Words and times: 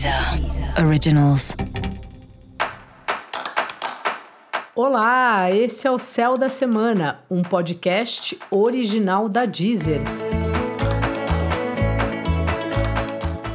Deezer 0.00 0.82
Originals. 0.82 1.54
Olá, 4.74 5.54
esse 5.54 5.86
é 5.86 5.90
o 5.90 5.98
Céu 5.98 6.38
da 6.38 6.48
Semana, 6.48 7.18
um 7.30 7.42
podcast 7.42 8.38
original 8.50 9.28
da 9.28 9.44
Deezer. 9.44 10.00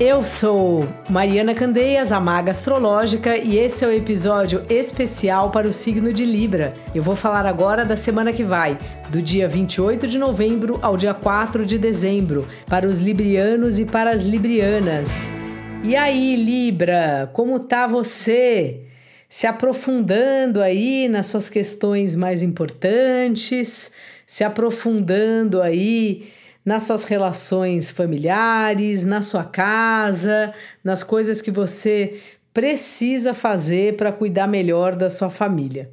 Eu 0.00 0.24
sou 0.24 0.88
Mariana 1.10 1.54
Candeias, 1.54 2.10
a 2.10 2.18
maga 2.18 2.52
astrológica, 2.52 3.36
e 3.36 3.58
esse 3.58 3.84
é 3.84 3.88
o 3.88 3.92
episódio 3.92 4.64
especial 4.70 5.50
para 5.50 5.68
o 5.68 5.72
signo 5.74 6.10
de 6.10 6.24
Libra. 6.24 6.72
Eu 6.94 7.02
vou 7.02 7.14
falar 7.14 7.44
agora 7.44 7.84
da 7.84 7.96
semana 7.96 8.32
que 8.32 8.42
vai, 8.42 8.78
do 9.10 9.20
dia 9.20 9.46
28 9.46 10.08
de 10.08 10.16
novembro 10.18 10.78
ao 10.80 10.96
dia 10.96 11.12
4 11.12 11.66
de 11.66 11.76
dezembro, 11.76 12.48
para 12.66 12.88
os 12.88 12.98
librianos 12.98 13.78
e 13.78 13.84
para 13.84 14.08
as 14.08 14.22
librianas. 14.22 15.38
E 15.82 15.96
aí, 15.96 16.36
Libra, 16.36 17.30
como 17.32 17.58
tá 17.58 17.86
você? 17.86 18.82
Se 19.28 19.46
aprofundando 19.46 20.60
aí 20.60 21.08
nas 21.08 21.26
suas 21.26 21.48
questões 21.48 22.14
mais 22.14 22.42
importantes, 22.42 23.92
se 24.26 24.44
aprofundando 24.44 25.62
aí 25.62 26.28
nas 26.64 26.82
suas 26.82 27.04
relações 27.04 27.88
familiares, 27.90 29.04
na 29.04 29.22
sua 29.22 29.44
casa, 29.44 30.52
nas 30.84 31.02
coisas 31.02 31.40
que 31.40 31.50
você 31.50 32.20
precisa 32.52 33.32
fazer 33.32 33.96
para 33.96 34.12
cuidar 34.12 34.46
melhor 34.46 34.94
da 34.94 35.08
sua 35.08 35.30
família. 35.30 35.90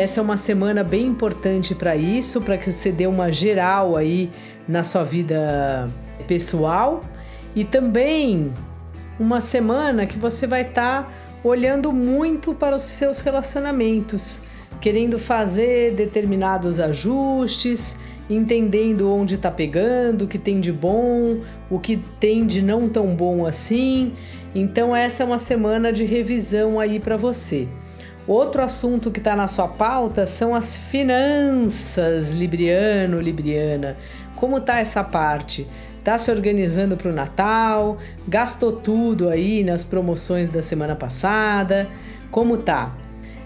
Essa 0.00 0.18
é 0.18 0.22
uma 0.22 0.38
semana 0.38 0.82
bem 0.82 1.08
importante 1.08 1.74
para 1.74 1.94
isso, 1.94 2.40
para 2.40 2.56
que 2.56 2.72
você 2.72 2.90
dê 2.90 3.06
uma 3.06 3.30
geral 3.30 3.98
aí 3.98 4.30
na 4.66 4.82
sua 4.82 5.04
vida 5.04 5.90
pessoal 6.26 7.04
e 7.54 7.66
também 7.66 8.50
uma 9.18 9.42
semana 9.42 10.06
que 10.06 10.18
você 10.18 10.46
vai 10.46 10.62
estar 10.62 11.02
tá 11.02 11.12
olhando 11.44 11.92
muito 11.92 12.54
para 12.54 12.76
os 12.76 12.80
seus 12.80 13.20
relacionamentos, 13.20 14.44
querendo 14.80 15.18
fazer 15.18 15.92
determinados 15.92 16.80
ajustes, 16.80 17.98
entendendo 18.30 19.12
onde 19.12 19.34
está 19.34 19.50
pegando, 19.50 20.24
o 20.24 20.28
que 20.28 20.38
tem 20.38 20.60
de 20.60 20.72
bom, 20.72 21.40
o 21.68 21.78
que 21.78 21.98
tem 22.18 22.46
de 22.46 22.62
não 22.62 22.88
tão 22.88 23.14
bom 23.14 23.44
assim. 23.44 24.14
Então 24.54 24.96
essa 24.96 25.22
é 25.22 25.26
uma 25.26 25.38
semana 25.38 25.92
de 25.92 26.06
revisão 26.06 26.80
aí 26.80 26.98
para 26.98 27.18
você. 27.18 27.68
Outro 28.26 28.62
assunto 28.62 29.10
que 29.10 29.18
está 29.18 29.34
na 29.34 29.46
sua 29.46 29.66
pauta 29.66 30.26
são 30.26 30.54
as 30.54 30.76
finanças, 30.76 32.30
Libriano, 32.30 33.20
Libriana. 33.20 33.96
Como 34.36 34.60
tá 34.60 34.78
essa 34.78 35.02
parte? 35.02 35.66
Tá 36.04 36.16
se 36.16 36.30
organizando 36.30 36.96
para 36.96 37.10
o 37.10 37.14
Natal? 37.14 37.98
Gastou 38.28 38.72
tudo 38.72 39.28
aí 39.28 39.64
nas 39.64 39.84
promoções 39.84 40.48
da 40.48 40.62
semana 40.62 40.94
passada? 40.94 41.88
Como 42.30 42.58
tá? 42.58 42.94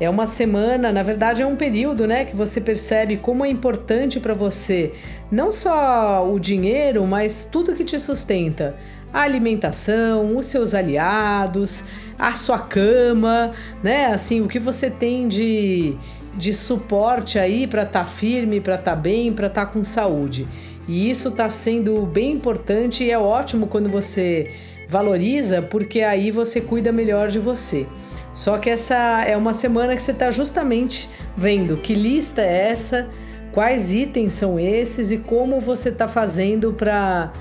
É 0.00 0.08
uma 0.08 0.26
semana, 0.26 0.92
na 0.92 1.02
verdade 1.02 1.42
é 1.42 1.46
um 1.46 1.56
período, 1.56 2.06
né, 2.06 2.24
que 2.24 2.36
você 2.36 2.60
percebe 2.60 3.16
como 3.16 3.44
é 3.44 3.48
importante 3.48 4.20
para 4.20 4.32
você 4.32 4.92
não 5.30 5.52
só 5.52 6.24
o 6.30 6.38
dinheiro, 6.38 7.04
mas 7.04 7.48
tudo 7.50 7.74
que 7.74 7.84
te 7.84 7.98
sustenta, 7.98 8.76
a 9.12 9.22
alimentação, 9.22 10.36
os 10.36 10.46
seus 10.46 10.74
aliados, 10.74 11.84
a 12.18 12.32
sua 12.34 12.58
cama, 12.58 13.52
né? 13.82 14.06
Assim, 14.06 14.40
o 14.40 14.48
que 14.48 14.58
você 14.58 14.90
tem 14.90 15.28
de 15.28 15.96
de 16.38 16.54
suporte 16.54 17.36
aí 17.36 17.66
para 17.66 17.82
estar 17.82 18.04
tá 18.04 18.04
firme, 18.04 18.60
para 18.60 18.76
estar 18.76 18.94
tá 18.94 18.96
bem, 18.96 19.32
para 19.32 19.48
estar 19.48 19.66
tá 19.66 19.72
com 19.72 19.82
saúde. 19.82 20.46
E 20.86 21.10
isso 21.10 21.28
está 21.28 21.50
sendo 21.50 22.00
bem 22.06 22.32
importante 22.32 23.02
e 23.02 23.10
é 23.10 23.18
ótimo 23.18 23.66
quando 23.66 23.90
você 23.90 24.52
valoriza, 24.88 25.60
porque 25.60 26.00
aí 26.00 26.30
você 26.30 26.60
cuida 26.60 26.92
melhor 26.92 27.28
de 27.28 27.40
você. 27.40 27.86
Só 28.32 28.56
que 28.56 28.70
essa 28.70 29.24
é 29.26 29.36
uma 29.36 29.52
semana 29.52 29.96
que 29.96 30.02
você 30.02 30.12
está 30.12 30.30
justamente 30.30 31.10
vendo 31.36 31.76
que 31.76 31.92
lista 31.92 32.40
é 32.40 32.70
essa, 32.70 33.08
quais 33.52 33.92
itens 33.92 34.32
são 34.34 34.60
esses 34.60 35.10
e 35.10 35.18
como 35.18 35.58
você 35.58 35.88
está 35.88 36.06
fazendo 36.06 36.72
para 36.72 37.32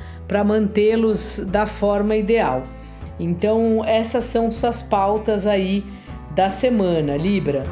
mantê-los 0.44 1.40
da 1.48 1.66
forma 1.66 2.16
ideal. 2.16 2.64
Então, 3.20 3.84
essas 3.86 4.26
são 4.26 4.52
suas 4.52 4.82
pautas 4.82 5.48
aí 5.48 5.84
da 6.36 6.50
semana, 6.50 7.18
Libra. 7.18 7.64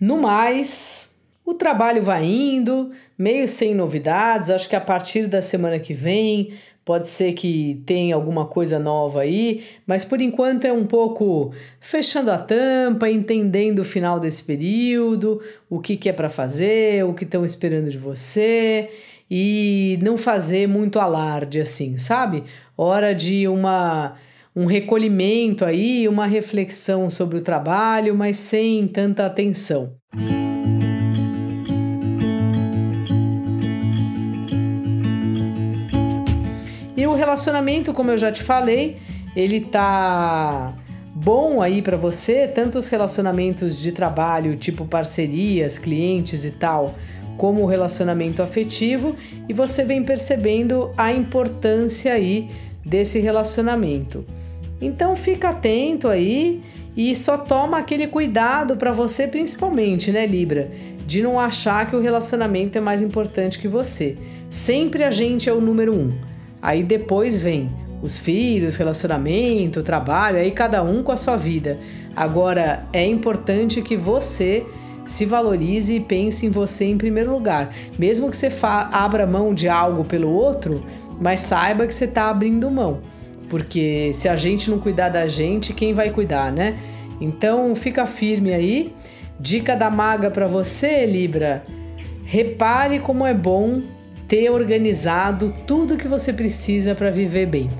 No 0.00 0.18
mais, 0.18 1.16
o 1.44 1.54
trabalho 1.54 2.02
vai 2.02 2.24
indo, 2.24 2.90
meio 3.16 3.46
sem 3.48 3.74
novidades. 3.74 4.50
Acho 4.50 4.68
que 4.68 4.76
a 4.76 4.80
partir 4.80 5.26
da 5.26 5.42
semana 5.42 5.78
que 5.78 5.92
vem 5.92 6.52
pode 6.88 7.06
ser 7.06 7.34
que 7.34 7.82
tenha 7.84 8.14
alguma 8.14 8.46
coisa 8.46 8.78
nova 8.78 9.20
aí, 9.20 9.62
mas 9.86 10.06
por 10.06 10.22
enquanto 10.22 10.64
é 10.64 10.72
um 10.72 10.86
pouco 10.86 11.52
fechando 11.78 12.30
a 12.30 12.38
tampa, 12.38 13.10
entendendo 13.10 13.80
o 13.80 13.84
final 13.84 14.18
desse 14.18 14.42
período, 14.42 15.38
o 15.68 15.80
que, 15.80 15.98
que 15.98 16.08
é 16.08 16.14
para 16.14 16.30
fazer, 16.30 17.04
o 17.04 17.12
que 17.12 17.24
estão 17.24 17.44
esperando 17.44 17.90
de 17.90 17.98
você 17.98 18.88
e 19.30 19.98
não 20.00 20.16
fazer 20.16 20.66
muito 20.66 20.98
alarde 20.98 21.60
assim, 21.60 21.98
sabe? 21.98 22.44
Hora 22.74 23.14
de 23.14 23.46
uma 23.46 24.16
um 24.56 24.64
recolhimento 24.64 25.66
aí, 25.66 26.08
uma 26.08 26.26
reflexão 26.26 27.10
sobre 27.10 27.36
o 27.36 27.42
trabalho, 27.42 28.14
mas 28.14 28.38
sem 28.38 28.88
tanta 28.88 29.26
atenção. 29.26 29.92
O 37.06 37.14
relacionamento, 37.14 37.92
como 37.92 38.10
eu 38.10 38.18
já 38.18 38.32
te 38.32 38.42
falei, 38.42 38.96
ele 39.36 39.60
tá 39.60 40.74
bom 41.14 41.60
aí 41.60 41.82
para 41.82 41.96
você, 41.96 42.46
tanto 42.46 42.78
os 42.78 42.88
relacionamentos 42.88 43.80
de 43.80 43.92
trabalho, 43.92 44.56
tipo 44.56 44.84
parcerias, 44.84 45.78
clientes 45.78 46.44
e 46.44 46.50
tal, 46.50 46.94
como 47.36 47.62
o 47.62 47.66
relacionamento 47.66 48.42
afetivo, 48.42 49.14
e 49.48 49.52
você 49.52 49.84
vem 49.84 50.02
percebendo 50.02 50.90
a 50.96 51.12
importância 51.12 52.12
aí 52.12 52.50
desse 52.84 53.20
relacionamento. 53.20 54.24
Então 54.80 55.14
fica 55.16 55.50
atento 55.50 56.08
aí 56.08 56.62
e 56.96 57.14
só 57.14 57.38
toma 57.38 57.78
aquele 57.78 58.06
cuidado 58.06 58.76
para 58.76 58.92
você 58.92 59.26
principalmente, 59.26 60.10
né, 60.10 60.26
Libra, 60.26 60.70
de 61.06 61.22
não 61.22 61.38
achar 61.38 61.88
que 61.88 61.96
o 61.96 62.00
relacionamento 62.00 62.76
é 62.76 62.80
mais 62.80 63.02
importante 63.02 63.58
que 63.58 63.68
você. 63.68 64.16
Sempre 64.50 65.04
a 65.04 65.10
gente 65.10 65.48
é 65.48 65.52
o 65.52 65.60
número 65.60 65.94
um. 65.94 66.27
Aí 66.60 66.82
depois 66.82 67.38
vem 67.38 67.70
os 68.02 68.18
filhos, 68.18 68.76
relacionamento, 68.76 69.82
trabalho, 69.82 70.38
aí 70.38 70.50
cada 70.50 70.82
um 70.82 71.02
com 71.02 71.12
a 71.12 71.16
sua 71.16 71.36
vida. 71.36 71.78
Agora 72.14 72.84
é 72.92 73.04
importante 73.04 73.82
que 73.82 73.96
você 73.96 74.64
se 75.06 75.24
valorize 75.24 75.94
e 75.94 76.00
pense 76.00 76.44
em 76.46 76.50
você 76.50 76.84
em 76.84 76.98
primeiro 76.98 77.32
lugar. 77.32 77.74
Mesmo 77.98 78.30
que 78.30 78.36
você 78.36 78.52
abra 78.62 79.26
mão 79.26 79.54
de 79.54 79.68
algo 79.68 80.04
pelo 80.04 80.30
outro, 80.30 80.82
mas 81.20 81.40
saiba 81.40 81.86
que 81.86 81.94
você 81.94 82.04
está 82.04 82.28
abrindo 82.28 82.70
mão. 82.70 83.00
Porque 83.48 84.10
se 84.12 84.28
a 84.28 84.36
gente 84.36 84.70
não 84.70 84.78
cuidar 84.78 85.08
da 85.08 85.26
gente, 85.26 85.72
quem 85.72 85.94
vai 85.94 86.10
cuidar, 86.10 86.52
né? 86.52 86.76
Então 87.20 87.74
fica 87.74 88.06
firme 88.06 88.52
aí. 88.52 88.94
Dica 89.40 89.74
da 89.74 89.90
maga 89.90 90.30
para 90.30 90.46
você, 90.46 91.06
Libra. 91.06 91.64
Repare 92.24 93.00
como 93.00 93.24
é 93.24 93.32
bom 93.32 93.80
ter 94.28 94.50
organizado 94.50 95.52
tudo 95.66 95.96
que 95.96 96.06
você 96.06 96.32
precisa 96.32 96.94
para 96.94 97.10
viver 97.10 97.46
bem. 97.46 97.70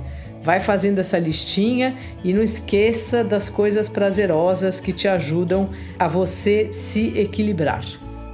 Vai 0.42 0.60
fazendo 0.60 0.98
essa 0.98 1.18
listinha 1.18 1.96
e 2.24 2.32
não 2.32 2.42
esqueça 2.42 3.22
das 3.22 3.50
coisas 3.50 3.88
prazerosas 3.88 4.80
que 4.80 4.92
te 4.92 5.06
ajudam 5.06 5.68
a 5.98 6.08
você 6.08 6.72
se 6.72 7.18
equilibrar. 7.18 7.84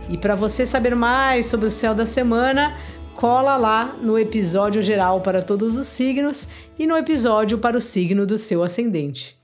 E 0.08 0.16
para 0.16 0.34
você 0.34 0.64
saber 0.64 0.94
mais 0.94 1.46
sobre 1.46 1.66
o 1.66 1.70
céu 1.70 1.94
da 1.94 2.06
semana, 2.06 2.76
cola 3.14 3.56
lá 3.56 3.96
no 4.00 4.18
episódio 4.18 4.82
geral 4.82 5.20
para 5.22 5.42
todos 5.42 5.76
os 5.76 5.88
signos 5.88 6.48
e 6.78 6.86
no 6.86 6.96
episódio 6.96 7.58
para 7.58 7.76
o 7.76 7.80
signo 7.80 8.26
do 8.26 8.38
seu 8.38 8.62
ascendente. 8.62 9.43